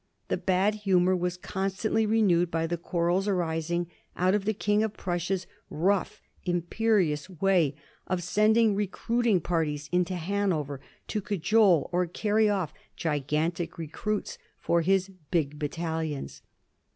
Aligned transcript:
The 0.29 0.37
bad 0.37 0.73
humor 0.73 1.15
was 1.15 1.37
constantly 1.37 2.07
renewed 2.07 2.49
by 2.49 2.65
the 2.65 2.75
quarrels 2.75 3.27
aris 3.27 3.69
ing 3.69 3.85
out 4.17 4.33
of 4.33 4.45
the 4.45 4.53
King 4.55 4.81
of 4.81 4.93
Prussia's 4.97 5.45
rough, 5.69 6.23
imperious 6.43 7.29
way 7.29 7.75
of 8.07 8.23
sending 8.23 8.73
recruiting 8.73 9.39
parties 9.41 9.89
into 9.91 10.15
Hanover 10.15 10.81
to 11.09 11.21
cajole 11.21 11.87
or 11.93 12.07
carry 12.07 12.49
off 12.49 12.73
gigantic 12.95 13.77
recruits 13.77 14.39
for 14.57 14.81
his 14.81 15.11
big 15.29 15.59
battalions. 15.59 16.41